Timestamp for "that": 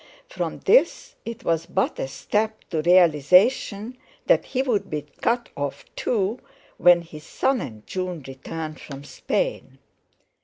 4.25-4.45